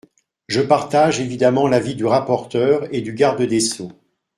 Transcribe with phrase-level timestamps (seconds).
[0.47, 3.91] Je partage évidemment l’avis du rapporteur et du garde des sceaux.